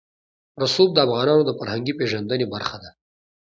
رسوب 0.61 0.89
د 0.93 0.97
افغانانو 1.05 1.43
د 1.45 1.51
فرهنګي 1.59 1.93
پیژندنې 1.99 2.45
برخه 2.53 2.77
ده. 2.83 2.89